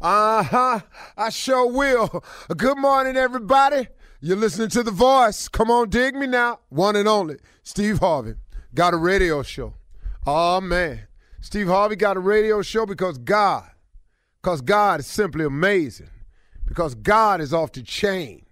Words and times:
Uh 0.00 0.42
huh. 0.42 0.80
I 1.14 1.28
sure 1.28 1.66
will. 1.70 2.24
Good 2.56 2.78
morning, 2.78 3.18
everybody. 3.18 3.88
You're 4.22 4.38
listening 4.38 4.70
to 4.70 4.82
The 4.82 4.90
Voice. 4.90 5.46
Come 5.48 5.70
on, 5.70 5.90
dig 5.90 6.14
me 6.14 6.26
now. 6.26 6.60
One 6.70 6.96
and 6.96 7.06
only, 7.06 7.36
Steve 7.64 7.98
Harvey. 7.98 8.34
Got 8.74 8.94
a 8.94 8.96
radio 8.96 9.42
show. 9.42 9.74
Oh, 10.26 10.60
man. 10.62 11.00
Steve 11.42 11.66
Harvey 11.66 11.96
got 11.96 12.16
a 12.16 12.20
radio 12.20 12.62
show 12.62 12.86
because 12.86 13.18
God, 13.18 13.68
because 14.40 14.62
God 14.62 15.00
is 15.00 15.06
simply 15.06 15.44
amazing, 15.44 16.10
because 16.66 16.94
God 16.94 17.42
is 17.42 17.52
off 17.52 17.72
the 17.72 17.82
chain, 17.82 18.46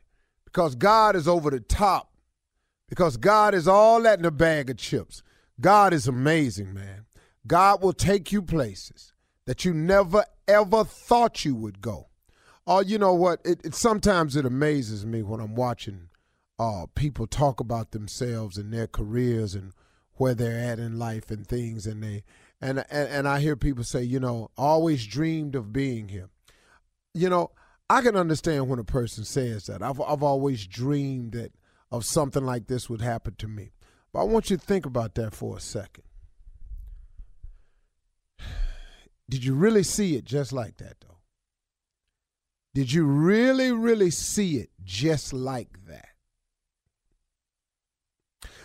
because 0.45 0.75
God 0.75 1.17
is 1.17 1.27
over 1.27 1.51
the 1.51 1.61
top, 1.61 2.13
because 2.91 3.17
God 3.17 3.55
is 3.55 3.67
all 3.67 4.03
that 4.03 4.19
in 4.19 4.25
a 4.27 4.31
bag 4.31 4.69
of 4.69 4.77
chips. 4.77 5.23
God 5.61 5.95
is 5.95 6.09
amazing, 6.09 6.75
man. 6.75 7.07
God 7.47 7.83
will 7.83 7.95
take 7.95 8.33
you 8.33 8.43
places 8.43 9.13
that 9.47 9.65
you 9.65 9.73
never 9.73 10.25
ever 10.49 10.85
thought 10.85 11.45
you 11.45 11.55
would 11.55 11.81
go. 11.81 12.09
Oh, 12.67 12.81
you 12.81 12.99
know 12.99 13.15
what? 13.15 13.41
It, 13.45 13.61
it 13.65 13.75
sometimes 13.75 14.37
it 14.37 14.45
amazes 14.45 15.07
me 15.07 15.23
when 15.23 15.41
I'm 15.41 15.55
watching 15.55 16.09
uh, 16.59 16.87
people 16.95 17.27
talk 17.27 17.61
about 17.61 17.93
themselves 17.93 18.59
and 18.59 18.73
their 18.73 18.87
careers 18.87 19.55
and 19.55 19.73
where 20.15 20.35
they're 20.35 20.59
at 20.59 20.79
in 20.79 20.99
life 20.99 21.31
and 21.31 21.47
things, 21.47 21.87
and 21.87 22.03
they 22.03 22.25
and 22.61 22.85
and, 22.91 23.09
and 23.09 23.29
I 23.29 23.41
hear 23.41 23.57
people 23.57 23.85
say, 23.85 24.03
you 24.03 24.19
know, 24.19 24.51
always 24.57 25.07
dreamed 25.07 25.55
of 25.55 25.73
being 25.73 26.09
here. 26.09 26.29
You 27.15 27.29
know, 27.29 27.53
I 27.89 28.01
can 28.03 28.17
understand 28.17 28.69
when 28.69 28.79
a 28.79 28.85
person 28.85 29.25
says 29.25 29.67
that. 29.67 29.83
I've 29.83 30.01
I've 30.01 30.23
always 30.23 30.67
dreamed 30.67 31.33
that 31.33 31.53
of 31.91 32.05
something 32.05 32.45
like 32.45 32.67
this 32.67 32.91
would 32.91 33.01
happen 33.01 33.35
to 33.39 33.49
me. 33.49 33.71
But 34.13 34.21
I 34.21 34.25
want 34.25 34.51
you 34.51 34.57
to 34.57 34.65
think 34.65 34.85
about 34.85 35.15
that 35.15 35.35
for 35.35 35.57
a 35.57 35.61
second. 35.61 36.05
Did 39.31 39.45
you 39.45 39.55
really 39.55 39.83
see 39.83 40.17
it 40.17 40.25
just 40.25 40.53
like 40.53 40.79
that, 40.79 40.97
though? 41.01 41.19
Did 42.75 42.93
you 42.93 43.05
really, 43.05 43.73
really 43.73 44.11
see 44.11 44.59
it 44.59 44.71
just 44.85 45.33
like 45.33 45.87
that? 45.87 46.09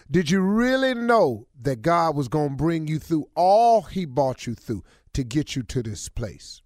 Did 0.09 0.29
you 0.29 0.41
really 0.41 0.93
know 0.93 1.47
that 1.59 1.81
God 1.81 2.15
was 2.15 2.27
going 2.27 2.49
to 2.49 2.55
bring 2.55 2.87
you 2.87 2.99
through 2.99 3.29
all 3.35 3.81
He 3.81 4.05
brought 4.05 4.45
you 4.45 4.53
through 4.53 4.83
to 5.13 5.23
get 5.23 5.55
you 5.55 5.63
to 5.63 5.81
this 5.81 6.09
place? 6.09 6.61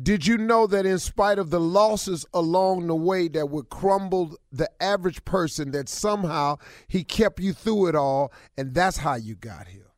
Did 0.00 0.26
you 0.26 0.38
know 0.38 0.68
that 0.68 0.86
in 0.86 1.00
spite 1.00 1.40
of 1.40 1.50
the 1.50 1.58
losses 1.58 2.24
along 2.32 2.86
the 2.86 2.94
way 2.94 3.26
that 3.28 3.50
would 3.50 3.68
crumble 3.68 4.36
the 4.52 4.70
average 4.80 5.24
person, 5.24 5.72
that 5.72 5.88
somehow 5.88 6.58
He 6.86 7.02
kept 7.02 7.40
you 7.40 7.52
through 7.52 7.88
it 7.88 7.96
all, 7.96 8.32
and 8.56 8.74
that's 8.74 8.98
how 8.98 9.16
you 9.16 9.34
got 9.34 9.66
here? 9.66 9.90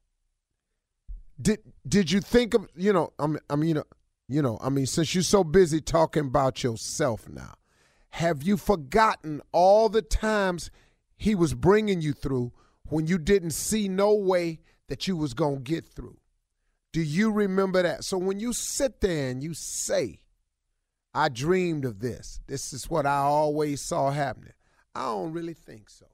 Did 1.40 1.60
did 1.86 2.10
you 2.10 2.20
think 2.20 2.54
of 2.54 2.68
you 2.74 2.92
know 2.92 3.12
I 3.18 3.26
mean, 3.26 3.38
I 3.48 3.56
mean 3.56 3.68
you 3.68 3.74
know 3.74 3.84
you 4.28 4.42
know 4.42 4.58
I 4.60 4.68
mean 4.68 4.86
since 4.86 5.14
you're 5.14 5.22
so 5.22 5.44
busy 5.44 5.80
talking 5.80 6.26
about 6.26 6.62
yourself 6.62 7.28
now, 7.28 7.54
have 8.10 8.42
you 8.42 8.56
forgotten 8.56 9.40
all 9.52 9.88
the 9.88 10.02
times 10.02 10.70
he 11.16 11.34
was 11.34 11.54
bringing 11.54 12.00
you 12.00 12.12
through 12.12 12.52
when 12.88 13.06
you 13.06 13.18
didn't 13.18 13.52
see 13.52 13.88
no 13.88 14.14
way 14.14 14.60
that 14.88 15.06
you 15.06 15.16
was 15.16 15.34
to 15.34 15.60
get 15.62 15.86
through? 15.86 16.18
Do 16.92 17.00
you 17.00 17.30
remember 17.30 17.82
that? 17.82 18.04
So 18.04 18.18
when 18.18 18.40
you 18.40 18.52
sit 18.52 19.00
there 19.00 19.30
and 19.30 19.42
you 19.42 19.54
say, 19.54 20.20
I 21.14 21.28
dreamed 21.28 21.84
of 21.84 22.00
this, 22.00 22.40
this 22.48 22.72
is 22.72 22.90
what 22.90 23.06
I 23.06 23.18
always 23.18 23.80
saw 23.80 24.10
happening, 24.10 24.54
I 24.94 25.04
don't 25.04 25.32
really 25.32 25.54
think 25.54 25.88
so. 25.88 26.06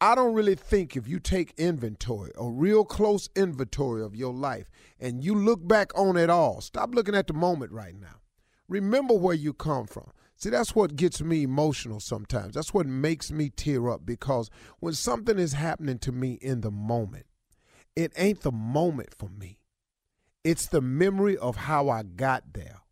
I 0.00 0.14
don't 0.14 0.34
really 0.34 0.54
think 0.54 0.94
if 0.94 1.08
you 1.08 1.18
take 1.18 1.54
inventory, 1.56 2.30
a 2.36 2.48
real 2.50 2.84
close 2.84 3.30
inventory 3.34 4.02
of 4.02 4.14
your 4.14 4.34
life, 4.34 4.68
and 5.00 5.24
you 5.24 5.34
look 5.34 5.66
back 5.66 5.90
on 5.98 6.18
it 6.18 6.28
all, 6.28 6.60
stop 6.60 6.94
looking 6.94 7.14
at 7.14 7.26
the 7.26 7.32
moment 7.32 7.72
right 7.72 7.98
now. 7.98 8.20
Remember 8.68 9.14
where 9.14 9.34
you 9.34 9.54
come 9.54 9.86
from. 9.86 10.10
See, 10.36 10.50
that's 10.50 10.74
what 10.74 10.96
gets 10.96 11.22
me 11.22 11.44
emotional 11.44 11.98
sometimes. 11.98 12.54
That's 12.54 12.74
what 12.74 12.86
makes 12.86 13.30
me 13.30 13.48
tear 13.48 13.88
up 13.88 14.04
because 14.04 14.50
when 14.80 14.92
something 14.92 15.38
is 15.38 15.54
happening 15.54 15.98
to 16.00 16.12
me 16.12 16.32
in 16.42 16.60
the 16.60 16.70
moment, 16.70 17.24
it 17.94 18.12
ain't 18.18 18.42
the 18.42 18.52
moment 18.52 19.14
for 19.18 19.30
me. 19.30 19.60
It's 20.44 20.66
the 20.66 20.82
memory 20.82 21.38
of 21.38 21.56
how 21.56 21.88
I 21.88 22.02
got 22.02 22.52
there. 22.52 22.82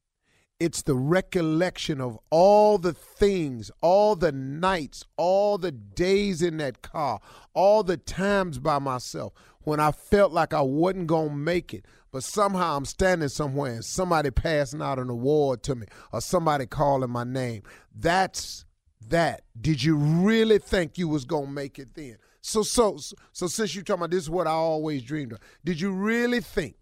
It's 0.61 0.83
the 0.83 0.95
recollection 0.95 2.01
of 2.01 2.19
all 2.31 2.79
the 2.79 2.93
things, 2.93 3.71
all 3.81 4.15
the 4.15 4.31
nights, 4.31 5.05
all 5.17 5.59
the 5.59 5.73
days 5.73 6.43
in 6.43 6.59
that 6.59 6.81
car, 6.81 7.21
all 7.55 7.83
the 7.83 7.97
times 7.97 8.59
by 8.59 8.79
myself 8.79 9.33
when 9.63 9.81
I 9.81 9.91
felt 9.91 10.33
like 10.33 10.55
I 10.55 10.61
wasn't 10.61 11.09
going 11.09 11.31
to 11.31 11.35
make 11.35 11.75
it. 11.75 11.87
But 12.13 12.23
somehow 12.23 12.77
I'm 12.77 12.85
standing 12.85 13.29
somewhere 13.29 13.73
and 13.73 13.85
somebody 13.85 14.31
passing 14.31 14.81
out 14.81 15.01
an 15.01 15.11
award 15.11 15.65
to 15.65 15.75
me 15.75 15.87
or 16.13 16.21
somebody 16.21 16.67
calling 16.67 17.11
my 17.11 17.25
name. 17.25 17.63
That's 17.93 18.65
that. 19.09 19.43
Did 19.61 19.83
you 19.83 19.97
really 19.97 20.59
think 20.59 20.97
you 20.97 21.09
was 21.09 21.25
going 21.25 21.47
to 21.47 21.53
make 21.53 21.81
it 21.81 21.95
then? 21.95 22.19
So, 22.41 22.63
so, 22.63 22.99
so 23.33 23.47
since 23.49 23.75
you're 23.75 23.83
talking 23.83 24.03
about 24.03 24.11
this 24.13 24.25
is 24.25 24.31
what 24.31 24.47
I 24.47 24.53
always 24.53 25.03
dreamed 25.03 25.33
of, 25.33 25.41
did 25.65 25.81
you 25.81 25.91
really 25.91 26.41
think 26.41 26.77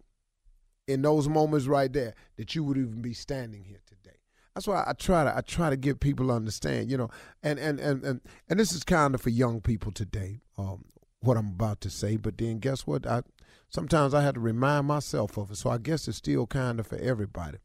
in 0.87 1.01
those 1.01 1.29
moments 1.29 1.67
right 1.67 1.91
there 1.91 2.13
that 2.37 2.55
you 2.55 2.63
would 2.63 2.77
even 2.77 3.01
be 3.01 3.13
standing 3.13 3.63
here 3.63 3.79
today. 3.85 4.17
That's 4.53 4.67
why 4.67 4.83
I 4.85 4.93
try 4.93 5.23
to 5.23 5.35
I 5.35 5.41
try 5.41 5.69
to 5.69 5.77
get 5.77 5.99
people 5.99 6.27
to 6.27 6.33
understand, 6.33 6.91
you 6.91 6.97
know, 6.97 7.09
and 7.41 7.57
and 7.57 7.79
and 7.79 8.03
and, 8.03 8.21
and 8.49 8.59
this 8.59 8.71
is 8.71 8.83
kind 8.83 9.15
of 9.15 9.21
for 9.21 9.31
young 9.31 9.61
people 9.61 9.91
today, 9.91 10.41
um, 10.57 10.85
what 11.21 11.37
I'm 11.37 11.47
about 11.47 11.81
to 11.81 11.89
say. 11.89 12.17
But 12.17 12.37
then 12.37 12.59
guess 12.59 12.85
what? 12.85 13.07
I 13.07 13.23
sometimes 13.69 14.13
I 14.13 14.21
have 14.21 14.35
to 14.35 14.39
remind 14.39 14.87
myself 14.87 15.37
of 15.37 15.51
it. 15.51 15.57
So 15.57 15.69
I 15.69 15.79
guess 15.79 16.07
it's 16.07 16.17
still 16.17 16.45
kind 16.45 16.79
of 16.79 16.85
for 16.85 16.97
everybody, 16.97 17.57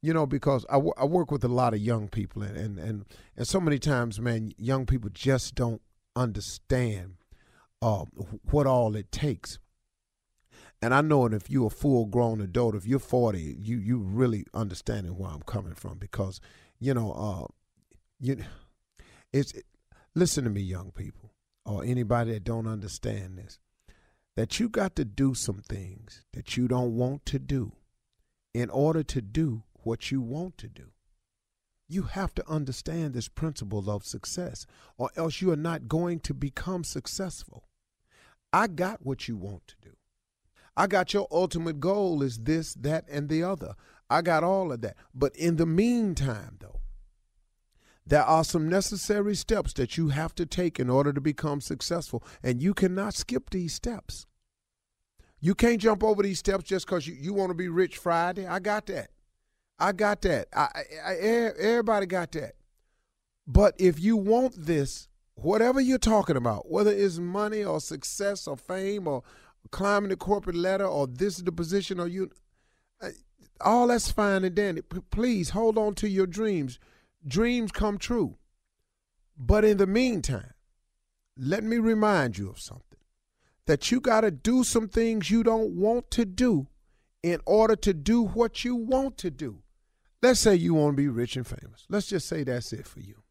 you 0.00 0.12
know, 0.12 0.26
because 0.26 0.66
I, 0.68 0.74
w- 0.74 0.94
I 0.96 1.04
work 1.04 1.30
with 1.30 1.44
a 1.44 1.48
lot 1.48 1.74
of 1.74 1.80
young 1.80 2.08
people, 2.08 2.42
and, 2.42 2.56
and 2.56 2.78
and 2.78 3.04
and 3.36 3.46
so 3.46 3.60
many 3.60 3.78
times, 3.78 4.18
man, 4.20 4.52
young 4.56 4.84
people 4.84 5.10
just 5.12 5.54
don't 5.54 5.82
understand 6.16 7.14
uh, 7.80 8.04
what 8.50 8.66
all 8.66 8.96
it 8.96 9.12
takes 9.12 9.58
and 10.82 10.92
I 10.92 11.00
know 11.00 11.26
if 11.26 11.48
you're 11.48 11.68
a 11.68 11.70
full 11.70 12.06
grown 12.06 12.40
adult, 12.40 12.74
if 12.74 12.86
you're 12.86 12.98
40, 12.98 13.56
you 13.60 13.78
you 13.78 13.98
really 13.98 14.44
understanding 14.52 15.16
where 15.16 15.30
I'm 15.30 15.42
coming 15.42 15.74
from 15.74 15.98
because, 15.98 16.40
you 16.80 16.92
know, 16.92 17.12
uh, 17.12 17.46
you, 18.18 18.38
it's 19.32 19.52
it, 19.52 19.64
listen 20.16 20.42
to 20.42 20.50
me, 20.50 20.60
young 20.60 20.90
people, 20.90 21.30
or 21.64 21.84
anybody 21.84 22.32
that 22.32 22.42
don't 22.42 22.66
understand 22.66 23.38
this, 23.38 23.60
that 24.34 24.58
you 24.58 24.68
got 24.68 24.96
to 24.96 25.04
do 25.04 25.34
some 25.34 25.62
things 25.68 26.24
that 26.32 26.56
you 26.56 26.66
don't 26.66 26.96
want 26.96 27.24
to 27.26 27.38
do, 27.38 27.72
in 28.52 28.68
order 28.68 29.04
to 29.04 29.22
do 29.22 29.62
what 29.84 30.10
you 30.10 30.20
want 30.20 30.58
to 30.58 30.68
do. 30.68 30.90
You 31.88 32.02
have 32.02 32.34
to 32.34 32.48
understand 32.50 33.14
this 33.14 33.28
principle 33.28 33.88
of 33.88 34.04
success, 34.04 34.66
or 34.98 35.10
else 35.14 35.40
you 35.40 35.52
are 35.52 35.56
not 35.56 35.86
going 35.86 36.20
to 36.20 36.34
become 36.34 36.82
successful. 36.82 37.68
I 38.52 38.66
got 38.66 39.06
what 39.06 39.28
you 39.28 39.36
want 39.36 39.68
to 39.68 39.74
do. 39.80 39.96
I 40.76 40.86
got 40.86 41.12
your 41.12 41.28
ultimate 41.30 41.80
goal 41.80 42.22
is 42.22 42.38
this, 42.38 42.74
that, 42.74 43.04
and 43.08 43.28
the 43.28 43.42
other. 43.42 43.74
I 44.08 44.22
got 44.22 44.44
all 44.44 44.72
of 44.72 44.80
that. 44.82 44.96
But 45.14 45.36
in 45.36 45.56
the 45.56 45.66
meantime, 45.66 46.56
though, 46.60 46.80
there 48.06 48.24
are 48.24 48.44
some 48.44 48.68
necessary 48.68 49.34
steps 49.34 49.72
that 49.74 49.96
you 49.96 50.08
have 50.08 50.34
to 50.34 50.46
take 50.46 50.80
in 50.80 50.90
order 50.90 51.12
to 51.12 51.20
become 51.20 51.60
successful, 51.60 52.22
and 52.42 52.62
you 52.62 52.74
cannot 52.74 53.14
skip 53.14 53.50
these 53.50 53.74
steps. 53.74 54.26
You 55.40 55.54
can't 55.54 55.80
jump 55.80 56.04
over 56.04 56.22
these 56.22 56.38
steps 56.38 56.64
just 56.64 56.86
because 56.86 57.06
you, 57.06 57.14
you 57.14 57.34
want 57.34 57.50
to 57.50 57.54
be 57.54 57.68
rich 57.68 57.98
Friday. 57.98 58.46
I 58.46 58.58
got 58.58 58.86
that. 58.86 59.10
I 59.78 59.92
got 59.92 60.22
that. 60.22 60.48
I, 60.54 60.68
I, 61.04 61.10
I, 61.10 61.14
everybody 61.58 62.06
got 62.06 62.32
that. 62.32 62.54
But 63.46 63.74
if 63.78 63.98
you 63.98 64.16
want 64.16 64.54
this, 64.56 65.08
whatever 65.34 65.80
you're 65.80 65.98
talking 65.98 66.36
about, 66.36 66.70
whether 66.70 66.92
it's 66.92 67.18
money 67.18 67.64
or 67.64 67.80
success 67.80 68.46
or 68.46 68.56
fame 68.56 69.08
or 69.08 69.22
climbing 69.70 70.10
the 70.10 70.16
corporate 70.16 70.56
ladder 70.56 70.86
or 70.86 71.06
this 71.06 71.38
is 71.38 71.44
the 71.44 71.52
position 71.52 72.00
or 72.00 72.08
you 72.08 72.30
all 73.60 73.88
that's 73.88 74.10
fine 74.10 74.44
and 74.44 74.54
dandy. 74.54 74.82
Please 75.10 75.50
hold 75.50 75.78
on 75.78 75.94
to 75.94 76.08
your 76.08 76.26
dreams. 76.26 76.78
Dreams 77.26 77.70
come 77.70 77.98
true. 77.98 78.36
But 79.36 79.64
in 79.64 79.76
the 79.76 79.86
meantime 79.86 80.54
let 81.36 81.64
me 81.64 81.78
remind 81.78 82.36
you 82.36 82.50
of 82.50 82.60
something 82.60 82.98
that 83.66 83.90
you 83.90 84.00
got 84.00 84.20
to 84.22 84.30
do 84.30 84.64
some 84.64 84.88
things 84.88 85.30
you 85.30 85.42
don't 85.42 85.70
want 85.70 86.10
to 86.10 86.24
do 86.24 86.66
in 87.22 87.40
order 87.46 87.76
to 87.76 87.94
do 87.94 88.22
what 88.22 88.64
you 88.64 88.74
want 88.74 89.16
to 89.18 89.30
do. 89.30 89.62
Let's 90.20 90.40
say 90.40 90.54
you 90.54 90.74
want 90.74 90.96
to 90.96 91.02
be 91.02 91.08
rich 91.08 91.36
and 91.36 91.46
famous. 91.46 91.86
Let's 91.88 92.08
just 92.08 92.28
say 92.28 92.44
that's 92.44 92.72
it 92.72 92.86
for 92.86 93.00
you 93.00 93.22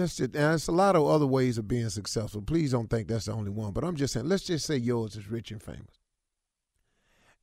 that's 0.00 0.16
just, 0.16 0.32
there's 0.32 0.68
a 0.68 0.72
lot 0.72 0.96
of 0.96 1.06
other 1.06 1.26
ways 1.26 1.58
of 1.58 1.68
being 1.68 1.88
successful. 1.88 2.42
Please 2.42 2.72
don't 2.72 2.88
think 2.88 3.08
that's 3.08 3.26
the 3.26 3.32
only 3.32 3.50
one. 3.50 3.72
But 3.72 3.84
I'm 3.84 3.96
just 3.96 4.12
saying, 4.12 4.28
let's 4.28 4.44
just 4.44 4.66
say 4.66 4.76
yours 4.76 5.16
is 5.16 5.30
rich 5.30 5.50
and 5.50 5.62
famous. 5.62 6.00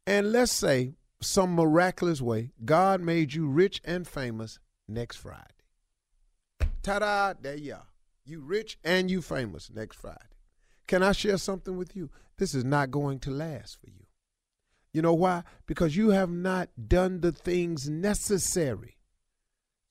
And 0.05 0.31
let's 0.31 0.51
say 0.51 0.93
some 1.21 1.53
miraculous 1.53 2.21
way, 2.21 2.51
God 2.65 3.01
made 3.01 3.33
you 3.33 3.47
rich 3.47 3.81
and 3.85 4.07
famous 4.07 4.59
next 4.87 5.17
Friday. 5.17 5.45
Ta-da, 6.83 7.33
there 7.39 7.55
you 7.55 7.75
are. 7.75 7.87
You 8.25 8.41
rich 8.41 8.77
and 8.83 9.09
you 9.09 9.21
famous 9.21 9.69
next 9.73 9.97
Friday. 9.97 10.17
Can 10.87 11.03
I 11.03 11.11
share 11.11 11.37
something 11.37 11.77
with 11.77 11.95
you? 11.95 12.09
This 12.37 12.53
is 12.55 12.65
not 12.65 12.91
going 12.91 13.19
to 13.19 13.31
last 13.31 13.79
for 13.79 13.87
you. 13.87 14.05
You 14.93 15.01
know 15.01 15.13
why? 15.13 15.43
Because 15.67 15.95
you 15.95 16.09
have 16.09 16.29
not 16.29 16.69
done 16.87 17.21
the 17.21 17.31
things 17.31 17.89
necessary 17.89 18.97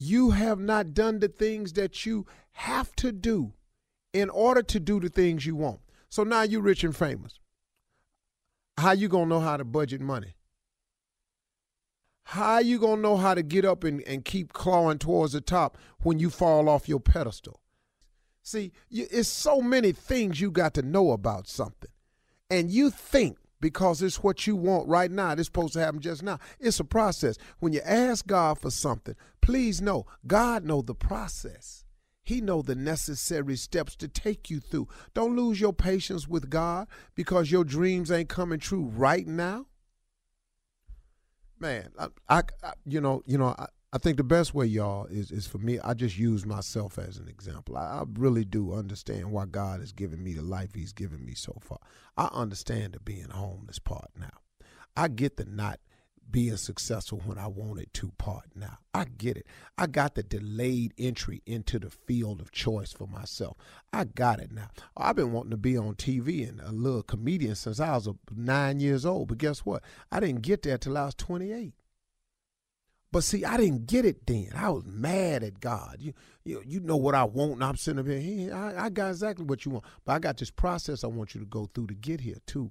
you 0.00 0.30
have 0.30 0.58
not 0.58 0.94
done 0.94 1.20
the 1.20 1.28
things 1.28 1.74
that 1.74 2.06
you 2.06 2.26
have 2.52 2.96
to 2.96 3.12
do 3.12 3.52
in 4.12 4.30
order 4.30 4.62
to 4.62 4.80
do 4.80 4.98
the 4.98 5.10
things 5.10 5.44
you 5.46 5.54
want. 5.54 5.80
So 6.08 6.24
now 6.24 6.42
you're 6.42 6.62
rich 6.62 6.82
and 6.82 6.96
famous. 6.96 7.38
How 8.78 8.92
you 8.92 9.08
gonna 9.08 9.26
know 9.26 9.40
how 9.40 9.58
to 9.58 9.64
budget 9.64 10.00
money? 10.00 10.34
How 12.24 12.60
you 12.60 12.78
gonna 12.78 13.02
know 13.02 13.18
how 13.18 13.34
to 13.34 13.42
get 13.42 13.66
up 13.66 13.84
and, 13.84 14.00
and 14.02 14.24
keep 14.24 14.54
clawing 14.54 14.98
towards 14.98 15.34
the 15.34 15.42
top 15.42 15.76
when 16.02 16.18
you 16.18 16.30
fall 16.30 16.68
off 16.68 16.88
your 16.88 17.00
pedestal? 17.00 17.60
See, 18.42 18.72
you, 18.88 19.06
it's 19.10 19.28
so 19.28 19.60
many 19.60 19.92
things 19.92 20.40
you 20.40 20.50
got 20.50 20.72
to 20.74 20.82
know 20.82 21.10
about 21.10 21.46
something. 21.46 21.90
And 22.48 22.70
you 22.70 22.88
think 22.90 23.36
because 23.60 24.02
it's 24.02 24.22
what 24.22 24.46
you 24.46 24.56
want 24.56 24.88
right 24.88 25.10
now. 25.10 25.32
It's 25.32 25.46
supposed 25.46 25.74
to 25.74 25.80
happen 25.80 26.00
just 26.00 26.22
now. 26.22 26.38
It's 26.58 26.80
a 26.80 26.84
process. 26.84 27.36
When 27.58 27.72
you 27.72 27.80
ask 27.84 28.26
God 28.26 28.58
for 28.58 28.70
something, 28.70 29.14
please 29.40 29.80
know 29.80 30.06
God 30.26 30.64
know 30.64 30.82
the 30.82 30.94
process. 30.94 31.84
He 32.22 32.40
know 32.40 32.62
the 32.62 32.74
necessary 32.74 33.56
steps 33.56 33.96
to 33.96 34.08
take 34.08 34.50
you 34.50 34.60
through. 34.60 34.88
Don't 35.14 35.36
lose 35.36 35.60
your 35.60 35.72
patience 35.72 36.28
with 36.28 36.50
God 36.50 36.86
because 37.14 37.50
your 37.50 37.64
dreams 37.64 38.10
ain't 38.10 38.28
coming 38.28 38.60
true 38.60 38.84
right 38.84 39.26
now. 39.26 39.66
Man, 41.58 41.90
I, 41.98 42.08
I, 42.28 42.42
I 42.62 42.72
you 42.86 43.00
know, 43.00 43.22
you 43.26 43.36
know, 43.36 43.54
I, 43.58 43.66
I 43.92 43.98
think 43.98 44.18
the 44.18 44.24
best 44.24 44.54
way, 44.54 44.66
y'all, 44.66 45.06
is 45.06 45.32
is 45.32 45.48
for 45.48 45.58
me. 45.58 45.80
I 45.80 45.94
just 45.94 46.16
use 46.16 46.46
myself 46.46 46.96
as 46.96 47.16
an 47.16 47.26
example. 47.28 47.76
I, 47.76 47.80
I, 47.80 48.04
really 48.14 48.44
do 48.44 48.72
understand 48.72 49.32
why 49.32 49.46
God 49.46 49.80
has 49.80 49.92
given 49.92 50.22
me 50.22 50.32
the 50.32 50.42
life 50.42 50.74
He's 50.74 50.92
given 50.92 51.24
me 51.24 51.34
so 51.34 51.56
far. 51.60 51.80
I 52.16 52.28
understand 52.32 52.92
the 52.92 53.00
being 53.00 53.30
homeless 53.30 53.80
part 53.80 54.10
now. 54.16 54.30
I 54.96 55.08
get 55.08 55.36
the 55.36 55.44
not 55.44 55.80
being 56.30 56.56
successful 56.56 57.20
when 57.24 57.38
I 57.38 57.48
wanted 57.48 57.92
to 57.94 58.12
part 58.16 58.44
now. 58.54 58.78
I 58.94 59.04
get 59.04 59.36
it. 59.36 59.46
I 59.76 59.88
got 59.88 60.14
the 60.14 60.22
delayed 60.22 60.94
entry 60.96 61.42
into 61.44 61.80
the 61.80 61.90
field 61.90 62.40
of 62.40 62.52
choice 62.52 62.92
for 62.92 63.08
myself. 63.08 63.56
I 63.92 64.04
got 64.04 64.38
it 64.38 64.52
now. 64.52 64.68
I've 64.96 65.16
been 65.16 65.32
wanting 65.32 65.50
to 65.50 65.56
be 65.56 65.76
on 65.76 65.94
TV 65.94 66.48
and 66.48 66.60
a 66.60 66.70
little 66.70 67.02
comedian 67.02 67.56
since 67.56 67.80
I 67.80 67.94
was 67.94 68.08
nine 68.34 68.78
years 68.78 69.04
old. 69.04 69.28
But 69.28 69.38
guess 69.38 69.60
what? 69.60 69.82
I 70.12 70.20
didn't 70.20 70.42
get 70.42 70.62
there 70.62 70.78
till 70.78 70.96
I 70.96 71.06
was 71.06 71.14
28. 71.16 71.74
But 73.12 73.24
see, 73.24 73.44
I 73.44 73.56
didn't 73.56 73.86
get 73.86 74.04
it 74.04 74.24
then. 74.26 74.50
I 74.54 74.70
was 74.70 74.84
mad 74.86 75.42
at 75.42 75.58
God. 75.60 75.96
You, 75.98 76.12
you, 76.44 76.62
you 76.64 76.80
know 76.80 76.96
what 76.96 77.16
I 77.16 77.24
want, 77.24 77.54
and 77.54 77.64
I'm 77.64 77.76
sitting 77.76 77.98
up 77.98 78.06
here. 78.06 78.20
Hey, 78.20 78.50
I, 78.50 78.86
I 78.86 78.88
got 78.88 79.08
exactly 79.08 79.44
what 79.44 79.64
you 79.64 79.72
want. 79.72 79.84
But 80.04 80.12
I 80.12 80.18
got 80.20 80.36
this 80.36 80.50
process 80.50 81.02
I 81.02 81.08
want 81.08 81.34
you 81.34 81.40
to 81.40 81.46
go 81.46 81.68
through 81.74 81.88
to 81.88 81.94
get 81.94 82.20
here 82.20 82.38
too. 82.46 82.70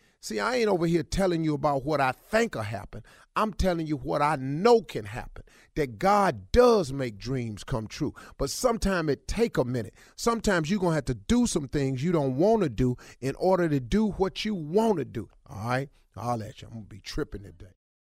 See, 0.23 0.39
I 0.39 0.57
ain't 0.57 0.69
over 0.69 0.85
here 0.85 1.01
telling 1.01 1.43
you 1.43 1.55
about 1.55 1.83
what 1.83 1.99
I 1.99 2.11
think 2.11 2.53
will 2.53 2.61
happen. 2.61 3.01
I'm 3.35 3.53
telling 3.53 3.87
you 3.87 3.97
what 3.97 4.21
I 4.21 4.35
know 4.35 4.81
can 4.81 5.05
happen. 5.05 5.43
That 5.75 5.97
God 5.97 6.51
does 6.51 6.93
make 6.93 7.17
dreams 7.17 7.63
come 7.63 7.87
true. 7.87 8.13
But 8.37 8.51
sometimes 8.51 9.09
it 9.09 9.27
take 9.27 9.57
a 9.57 9.65
minute. 9.65 9.95
Sometimes 10.15 10.69
you're 10.69 10.79
going 10.79 10.91
to 10.91 10.95
have 10.95 11.05
to 11.05 11.15
do 11.15 11.47
some 11.47 11.67
things 11.67 12.03
you 12.03 12.11
don't 12.11 12.35
want 12.35 12.61
to 12.61 12.69
do 12.69 12.97
in 13.19 13.33
order 13.35 13.67
to 13.67 13.79
do 13.79 14.11
what 14.11 14.45
you 14.45 14.53
want 14.53 14.99
to 14.99 15.05
do. 15.05 15.27
All 15.49 15.67
right? 15.67 15.89
I'll 16.15 16.37
let 16.37 16.61
you. 16.61 16.67
I'm 16.67 16.73
going 16.73 16.85
to 16.85 16.89
be 16.89 16.99
tripping 16.99 17.43
today. 17.43 17.80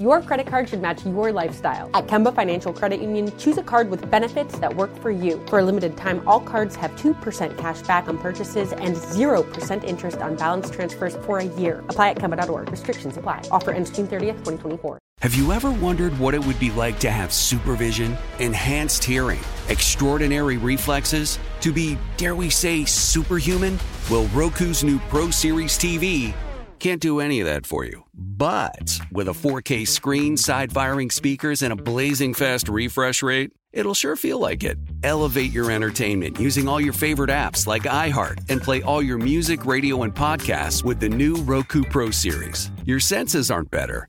Your 0.00 0.20
credit 0.20 0.48
card 0.48 0.68
should 0.68 0.82
match 0.82 1.06
your 1.06 1.30
lifestyle. 1.30 1.88
At 1.94 2.08
Kemba 2.08 2.34
Financial 2.34 2.72
Credit 2.72 3.00
Union, 3.00 3.30
choose 3.38 3.58
a 3.58 3.62
card 3.62 3.90
with 3.90 4.10
benefits 4.10 4.58
that 4.58 4.74
work 4.74 4.90
for 4.98 5.12
you. 5.12 5.40
For 5.46 5.60
a 5.60 5.64
limited 5.64 5.96
time, 5.96 6.20
all 6.26 6.40
cards 6.40 6.74
have 6.74 6.90
2% 6.96 7.56
cash 7.56 7.80
back 7.82 8.08
on 8.08 8.18
purchases 8.18 8.72
and 8.72 8.96
0% 8.96 9.84
interest 9.84 10.16
on 10.18 10.34
balance 10.34 10.68
transfers 10.68 11.14
for 11.24 11.38
a 11.38 11.44
year. 11.44 11.78
Apply 11.90 12.10
at 12.10 12.16
Kemba.org. 12.16 12.72
Restrictions 12.72 13.16
apply. 13.16 13.42
Offer 13.52 13.70
ends 13.70 13.88
June 13.88 14.08
30th, 14.08 14.42
2024. 14.42 14.98
Have 15.20 15.36
you 15.36 15.52
ever 15.52 15.70
wondered 15.70 16.18
what 16.18 16.34
it 16.34 16.44
would 16.44 16.58
be 16.58 16.72
like 16.72 16.98
to 16.98 17.10
have 17.12 17.32
supervision, 17.32 18.16
enhanced 18.40 19.04
hearing, 19.04 19.40
extraordinary 19.68 20.56
reflexes, 20.56 21.38
to 21.60 21.72
be, 21.72 21.96
dare 22.16 22.34
we 22.34 22.50
say, 22.50 22.84
superhuman? 22.84 23.78
Well, 24.10 24.26
Roku's 24.34 24.82
new 24.82 24.98
Pro 25.08 25.30
Series 25.30 25.78
TV 25.78 26.34
can't 26.78 27.00
do 27.00 27.20
any 27.20 27.40
of 27.40 27.46
that 27.46 27.66
for 27.66 27.84
you. 27.84 28.04
But 28.14 28.98
with 29.12 29.28
a 29.28 29.32
4K 29.32 29.86
screen, 29.86 30.36
side 30.36 30.72
firing 30.72 31.10
speakers, 31.10 31.62
and 31.62 31.72
a 31.72 31.76
blazing 31.76 32.34
fast 32.34 32.68
refresh 32.68 33.22
rate, 33.22 33.52
it'll 33.72 33.94
sure 33.94 34.16
feel 34.16 34.38
like 34.38 34.64
it. 34.64 34.78
Elevate 35.02 35.52
your 35.52 35.70
entertainment 35.70 36.38
using 36.38 36.68
all 36.68 36.80
your 36.80 36.92
favorite 36.92 37.30
apps 37.30 37.66
like 37.66 37.82
iHeart 37.82 38.50
and 38.50 38.60
play 38.60 38.82
all 38.82 39.02
your 39.02 39.18
music, 39.18 39.66
radio, 39.66 40.02
and 40.02 40.14
podcasts 40.14 40.84
with 40.84 41.00
the 41.00 41.08
new 41.08 41.36
Roku 41.36 41.82
Pro 41.84 42.10
Series. 42.10 42.70
Your 42.84 43.00
senses 43.00 43.50
aren't 43.50 43.70
better, 43.70 44.08